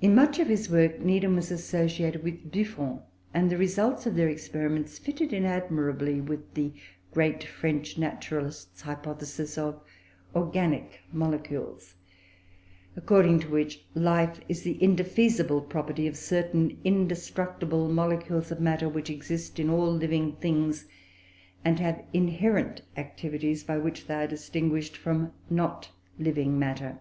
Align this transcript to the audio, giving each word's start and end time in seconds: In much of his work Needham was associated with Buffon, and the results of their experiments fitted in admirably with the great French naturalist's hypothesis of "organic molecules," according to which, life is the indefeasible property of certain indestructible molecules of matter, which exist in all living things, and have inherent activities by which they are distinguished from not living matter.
In 0.00 0.14
much 0.14 0.38
of 0.38 0.48
his 0.48 0.70
work 0.70 1.00
Needham 1.00 1.36
was 1.36 1.50
associated 1.50 2.22
with 2.22 2.50
Buffon, 2.50 3.00
and 3.34 3.50
the 3.50 3.58
results 3.58 4.06
of 4.06 4.14
their 4.16 4.26
experiments 4.26 4.98
fitted 4.98 5.34
in 5.34 5.44
admirably 5.44 6.18
with 6.18 6.54
the 6.54 6.72
great 7.12 7.44
French 7.44 7.98
naturalist's 7.98 8.80
hypothesis 8.80 9.58
of 9.58 9.78
"organic 10.34 11.00
molecules," 11.12 11.94
according 12.96 13.40
to 13.40 13.50
which, 13.50 13.84
life 13.94 14.40
is 14.48 14.62
the 14.62 14.82
indefeasible 14.82 15.60
property 15.60 16.06
of 16.06 16.16
certain 16.16 16.78
indestructible 16.82 17.86
molecules 17.92 18.50
of 18.50 18.60
matter, 18.60 18.88
which 18.88 19.10
exist 19.10 19.58
in 19.60 19.68
all 19.68 19.92
living 19.92 20.36
things, 20.36 20.86
and 21.66 21.78
have 21.80 22.02
inherent 22.14 22.80
activities 22.96 23.62
by 23.62 23.76
which 23.76 24.06
they 24.06 24.14
are 24.14 24.26
distinguished 24.26 24.96
from 24.96 25.32
not 25.50 25.90
living 26.18 26.58
matter. 26.58 26.98